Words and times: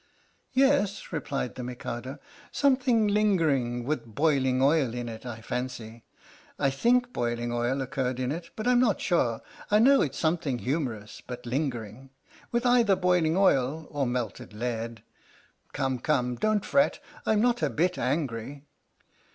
"Yes," 0.55 1.11
replied 1.11 1.53
the 1.53 1.63
Mikado," 1.63 2.17
something 2.51 3.07
linger 3.07 3.51
ing 3.51 3.83
with 3.83 4.03
boiling 4.15 4.59
oil 4.59 4.95
in 4.95 5.07
it, 5.07 5.27
I 5.27 5.41
fancy. 5.41 6.05
I 6.57 6.71
think 6.71 7.13
boiling 7.13 7.53
oil 7.53 7.83
occurs 7.83 8.17
in 8.19 8.31
it, 8.31 8.49
but 8.55 8.67
I'm 8.67 8.79
not 8.79 8.99
sure. 8.99 9.43
I 9.69 9.77
know 9.77 10.01
it's 10.01 10.17
something 10.17 10.57
humorous 10.57 11.21
but 11.27 11.45
lingering, 11.45 12.09
with 12.51 12.65
either 12.65 12.95
boiling 12.95 13.37
oil 13.37 13.85
or 13.91 14.07
melted 14.07 14.53
lead. 14.53 15.03
Come, 15.71 15.99
come, 15.99 16.35
don't 16.35 16.65
fret, 16.65 16.97
I'm 17.27 17.39
not 17.39 17.61
a 17.61 17.69
bit 17.69 17.99
angry." 17.99 18.63